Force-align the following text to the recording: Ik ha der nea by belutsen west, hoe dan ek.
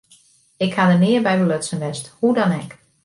Ik 0.67 0.73
ha 0.77 0.83
der 0.91 0.99
nea 1.03 1.21
by 1.25 1.33
belutsen 1.39 1.81
west, 1.83 2.05
hoe 2.17 2.33
dan 2.37 2.51
ek. 2.61 2.71